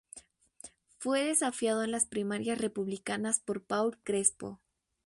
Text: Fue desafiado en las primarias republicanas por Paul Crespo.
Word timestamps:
Fue 0.97 1.23
desafiado 1.25 1.83
en 1.83 1.91
las 1.91 2.07
primarias 2.07 2.57
republicanas 2.57 3.39
por 3.39 3.63
Paul 3.65 3.99
Crespo. 4.01 4.59